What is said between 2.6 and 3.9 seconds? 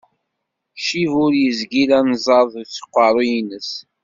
seg uqqeru-ines.